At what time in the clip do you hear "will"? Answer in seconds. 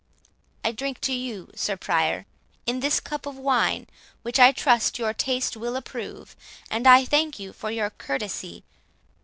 5.55-5.75